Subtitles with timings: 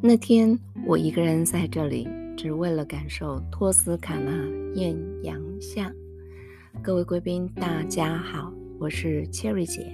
[0.00, 4.30] 那天我一个人在这里，只为了感受托斯卡纳
[4.74, 5.92] 艳阳下。
[6.80, 9.92] 各位贵宾，大家好，我是 Cherry 姐。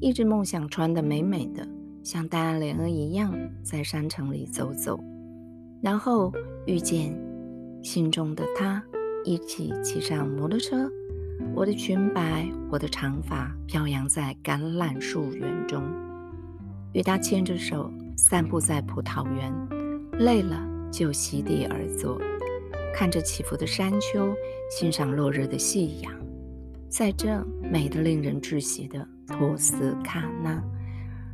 [0.00, 1.66] 一直梦想穿的美美的，
[2.02, 5.02] 像戴安莲儿一样，在山城里走走，
[5.80, 6.30] 然后
[6.66, 7.18] 遇见
[7.82, 8.84] 心中的他，
[9.24, 10.90] 一起骑上摩托车。
[11.54, 15.82] 我的裙摆，我的长发飘扬在橄榄树园中，
[16.92, 17.90] 与他牵着手。
[18.22, 19.50] 散步在葡萄园，
[20.18, 22.20] 累了就席地而坐，
[22.94, 24.30] 看着起伏的山丘，
[24.70, 26.12] 欣赏落日的夕阳。
[26.90, 30.62] 在这美得令人窒息的托斯卡纳，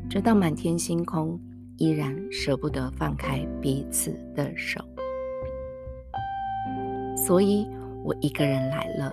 [0.08, 1.38] 直到满天星空，
[1.76, 4.80] 依然舍不得放开彼此的手。
[7.16, 7.66] 所以
[8.04, 9.10] 我一个人来了，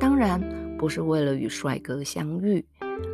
[0.00, 0.40] 当然
[0.78, 2.64] 不是为了与帅哥相遇。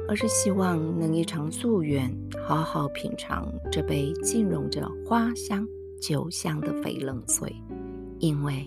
[0.09, 2.13] 而是希望能一场夙愿，
[2.46, 5.66] 好好品尝这杯浸融着花香、
[6.01, 7.55] 酒香的翡冷翠，
[8.18, 8.66] 因为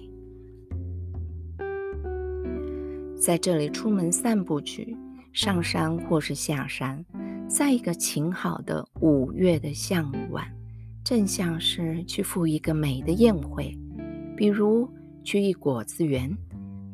[3.19, 4.95] 在这里出门散步去，
[5.31, 7.03] 上山或是下山，
[7.47, 10.45] 在一个晴好的五月的向晚，
[11.03, 13.77] 正像是去赴一个美的宴会，
[14.37, 14.89] 比如
[15.23, 16.33] 去一果子园。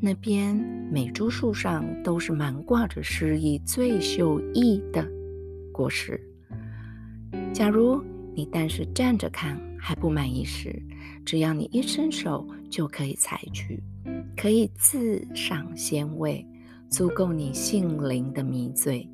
[0.02, 0.56] 那边
[0.90, 5.06] 每株树上都是满挂着诗意最秀逸的
[5.74, 6.20] 果实。
[7.52, 8.02] 假如
[8.34, 10.82] 你但是站着看还不满意时，
[11.26, 13.84] 只要你一伸手就可以采取，
[14.38, 16.48] 可以自赏鲜味，
[16.90, 19.06] 足够你性灵的迷醉。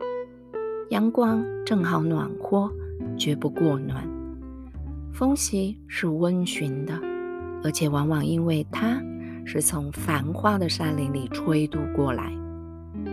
[0.91, 2.71] 阳光正好暖和，
[3.17, 4.07] 绝不过暖。
[5.11, 6.93] 风息是温煦的，
[7.63, 9.01] 而且往往因为它。
[9.45, 12.33] 是从繁花的山林里吹渡过来，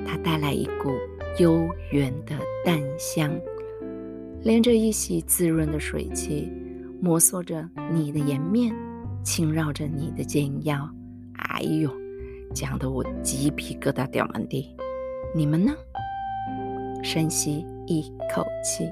[0.07, 0.91] 它带来一股
[1.39, 3.31] 悠远的淡香，
[4.43, 6.51] 连着一袭滋润的水汽，
[7.01, 8.75] 摩挲着你的颜面，
[9.23, 10.89] 轻绕着你的肩腰。
[11.35, 11.91] 哎呦，
[12.55, 14.75] 讲得我鸡皮疙瘩掉满地。
[15.35, 15.75] 你们呢？
[17.05, 18.03] 深吸一
[18.35, 18.89] 口气，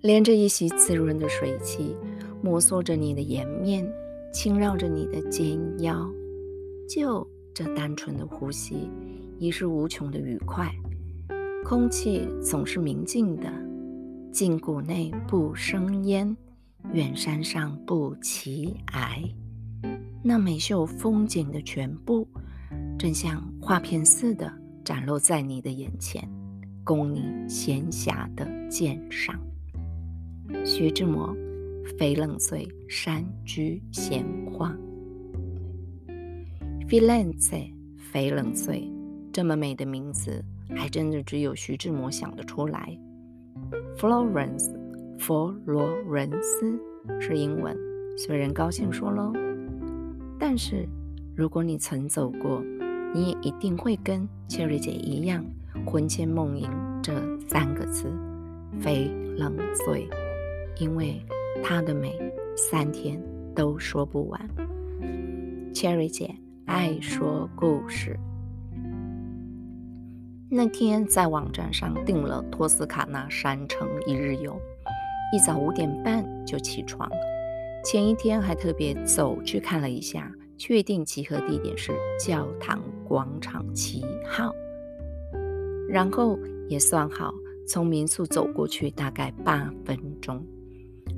[0.00, 1.96] 连着一袭滋润的水汽，
[2.42, 3.86] 摩挲着你的颜面。
[4.32, 6.08] 轻绕着你的肩腰，
[6.88, 8.90] 就这单纯的呼吸，
[9.38, 10.70] 已是无穷的愉快。
[11.64, 13.52] 空气总是明净的，
[14.30, 16.36] 近谷内不生烟，
[16.92, 19.18] 远山上不奇崖。
[20.22, 22.26] 那美秀风景的全部，
[22.98, 24.52] 正像画片似的
[24.84, 26.28] 展露在你的眼前，
[26.84, 29.38] 供你闲暇的鉴赏。
[30.64, 31.34] 徐志摩。
[31.96, 34.76] 翡冷翠山居闲话
[36.88, 37.72] ，Firenze
[38.12, 38.88] 翡冷翠，
[39.32, 40.44] 这么美的名字，
[40.76, 42.96] 还真的只有徐志摩想得出来。
[43.96, 44.70] Florence
[45.18, 46.78] 佛罗伦斯
[47.18, 47.76] 是英文，
[48.16, 49.32] 虽然高兴说喽，
[50.38, 50.86] 但是
[51.34, 52.62] 如果你曾走过，
[53.14, 55.44] 你也一定会跟 Cherry 姐一样
[55.86, 56.70] 魂牵梦萦
[57.02, 57.12] 这
[57.48, 58.06] 三个字
[58.80, 60.08] 翡冷翠，
[60.78, 61.20] 因为。
[61.62, 62.14] 她的美，
[62.56, 63.22] 三天
[63.54, 64.48] 都说不完。
[65.72, 68.18] Cherry 姐爱说故事。
[70.50, 74.58] 那天在网站上订了托斯卡纳山城一日游，
[75.32, 77.08] 一早五点半就起床，
[77.84, 84.54] 前一天还特别走去看了一下，确定集合地点是教堂广场七号，
[85.86, 86.38] 然后
[86.68, 87.32] 也算好
[87.66, 90.42] 从民宿走过去大概八分钟。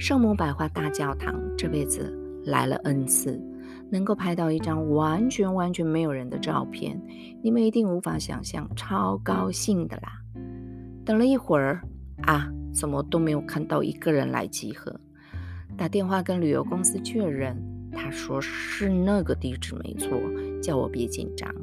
[0.01, 2.11] 圣母百花大教堂这辈子
[2.47, 3.39] 来了 N 次，
[3.91, 6.99] 能够拍到一张完全完全没有人的照片，
[7.43, 10.11] 你们一定无法想象，超高兴的啦！
[11.05, 11.83] 等了一会儿
[12.23, 14.99] 啊，怎么都没有看到一个人来集合？
[15.77, 17.55] 打电话跟旅游公司确认，
[17.93, 20.19] 他说是那个地址没错，
[20.63, 21.55] 叫我别紧张，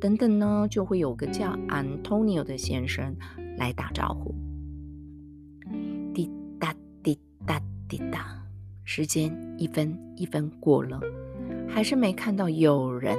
[0.00, 3.12] 等等呢就会有个叫 Antonio 的先生
[3.58, 4.32] 来打招呼。
[6.14, 6.30] 滴
[6.60, 6.72] 答
[7.02, 7.60] 滴答。
[7.92, 8.24] 滴答，
[8.84, 10.98] 时间一分一分过了，
[11.68, 13.18] 还是没看到有人。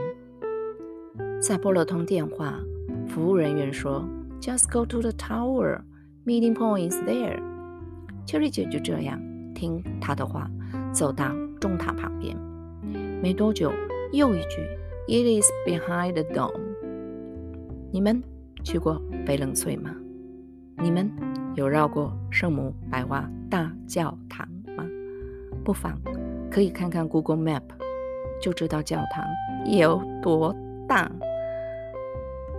[1.40, 2.60] 再拨了通电话，
[3.08, 4.04] 服务人员说
[4.42, 5.82] ：“Just go to the tower,
[6.26, 7.40] meeting point is there。”
[8.26, 9.22] 秋丽姐就这样
[9.54, 10.50] 听他的话，
[10.92, 11.32] 走到
[11.62, 12.36] 钟塔旁边。
[13.22, 13.72] 没多久，
[14.12, 14.58] 又一句
[15.08, 16.60] ：“It is behind the dome。”
[17.94, 18.24] 你们
[18.64, 19.96] 去过翡冷翠吗？
[20.80, 21.12] 你们
[21.54, 24.48] 有绕过圣母百花大教堂？
[25.64, 25.98] 不妨
[26.52, 27.64] 可以看看 Google Map，
[28.42, 29.26] 就知道教堂
[29.66, 30.54] 有多
[30.88, 31.10] 大。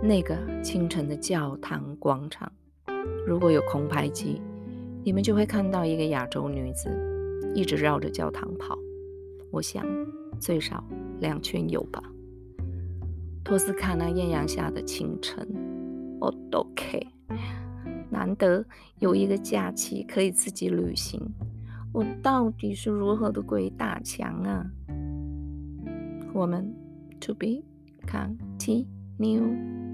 [0.01, 2.51] 那个清晨的教堂广场，
[3.25, 4.41] 如果有空拍机，
[5.03, 6.89] 你们就会看到一个亚洲女子
[7.53, 8.77] 一直绕着教堂跑。
[9.51, 9.85] 我想
[10.39, 10.83] 最少
[11.19, 12.03] 两圈有吧。
[13.43, 15.47] 托斯卡纳艳阳下的清晨
[16.19, 17.07] ，o k
[18.09, 18.65] 难得
[18.99, 21.21] 有一个假期可以自己旅行。
[21.95, 24.69] 我到底是如何的鬼打墙啊？
[26.33, 26.75] 我们
[27.21, 27.63] to be
[28.05, 29.84] continue。